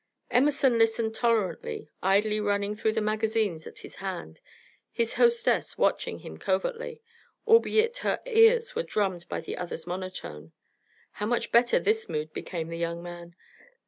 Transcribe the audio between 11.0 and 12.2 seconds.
How much better this